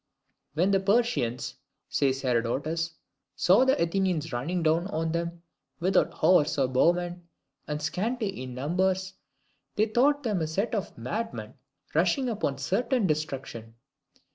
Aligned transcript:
"When 0.55 0.71
the 0.71 0.79
Persians," 0.79 1.53
says 1.87 2.23
Herodotus, 2.23 2.95
"saw 3.35 3.65
the 3.65 3.79
Athenians 3.79 4.33
running 4.33 4.63
down 4.63 4.87
on 4.87 5.11
them, 5.11 5.43
without 5.79 6.11
horse 6.11 6.57
or 6.57 6.67
bowmen, 6.67 7.27
and 7.67 7.79
scanty 7.79 8.41
in 8.41 8.55
numbers, 8.55 9.13
they 9.75 9.85
thought 9.85 10.23
them 10.23 10.41
a 10.41 10.47
set 10.47 10.73
of 10.73 10.97
madmen 10.97 11.53
rushing 11.93 12.29
upon 12.29 12.57
certain 12.57 13.05
destruction." 13.05 13.75